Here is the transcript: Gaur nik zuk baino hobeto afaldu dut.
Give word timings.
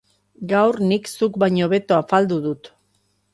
Gaur 0.53 0.79
nik 0.91 1.09
zuk 1.17 1.37
baino 1.43 1.67
hobeto 1.67 1.97
afaldu 1.99 2.41
dut. 2.49 2.73